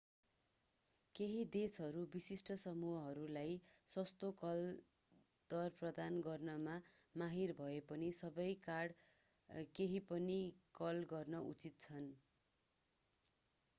केहि 1.15 1.41
देशहरूका 1.53 2.11
विशिष्ट 2.13 2.51
समूहहरूलाई 2.61 3.51
सस्तो 3.87 4.29
कल 4.39 4.61
दर 5.49 5.75
प्रदान 5.75 6.17
गर्नमा 6.21 6.77
माहिर 7.15 7.53
भए 7.59 7.75
पनि 7.89 8.09
सबै 8.19 8.47
कार्ड 8.63 9.63
कहिँपनि 9.75 10.39
कल 10.81 11.03
गर्न 11.13 11.43
उचित 11.45 11.79
छन् 11.87 12.09